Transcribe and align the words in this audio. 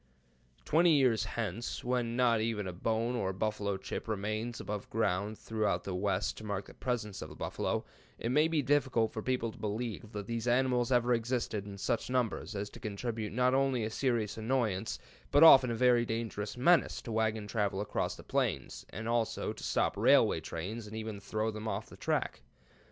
Twenty 0.65 0.89
years 0.95 1.25
hence, 1.25 1.83
when 1.83 2.15
not 2.15 2.41
even 2.41 2.65
a 2.65 2.73
bone 2.73 3.15
or 3.15 3.29
a 3.29 3.33
buffalo 3.35 3.77
chip 3.77 4.07
remains 4.07 4.59
above 4.59 4.89
ground 4.89 5.37
throughout 5.37 5.83
the 5.83 5.93
West 5.93 6.37
to 6.37 6.43
mark 6.43 6.65
the 6.65 6.73
presence 6.73 7.21
of 7.21 7.29
the 7.29 7.35
buffalo, 7.35 7.85
it 8.17 8.29
may 8.31 8.47
be 8.47 8.63
difficult 8.63 9.13
for 9.13 9.21
people 9.21 9.51
to 9.51 9.59
believe 9.59 10.11
that 10.11 10.25
these 10.25 10.47
animals 10.47 10.91
ever 10.91 11.13
existed 11.13 11.67
in 11.67 11.77
such 11.77 12.09
numbers 12.09 12.55
as 12.55 12.67
to 12.71 12.79
constitute 12.79 13.31
not 13.31 13.53
only 13.53 13.83
a 13.83 13.91
serious 13.91 14.37
annoyance, 14.39 14.97
but 15.29 15.41
very 15.41 15.51
often 15.51 15.69
a 15.69 16.03
dangerous 16.07 16.57
menace 16.57 16.99
to 17.03 17.11
wagon 17.11 17.45
travel 17.45 17.79
across 17.79 18.15
the 18.15 18.23
plains, 18.23 18.83
and 18.89 19.07
also 19.07 19.53
to 19.53 19.63
stop 19.63 19.95
railway 19.95 20.39
trains, 20.39 20.87
and 20.87 20.95
even 20.97 21.19
throw 21.19 21.51
them 21.51 21.67
off 21.67 21.85
the 21.85 21.95
track. 21.95 22.41